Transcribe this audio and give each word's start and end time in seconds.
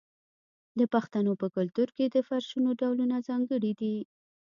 د 0.79 0.81
پښتنو 0.93 1.31
په 1.41 1.47
کلتور 1.55 1.89
کې 1.97 2.05
د 2.07 2.17
فرشونو 2.27 2.69
ډولونه 2.79 3.15
ځانګړي 3.27 3.71
دي. 3.81 3.95